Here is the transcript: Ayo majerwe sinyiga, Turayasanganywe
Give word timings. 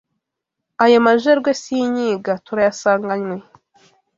Ayo 0.83 0.97
majerwe 1.05 1.51
sinyiga, 1.63 2.33
Turayasanganywe 2.45 3.37